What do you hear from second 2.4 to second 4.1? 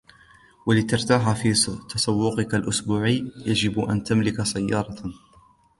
الأسبوعي، يجب أن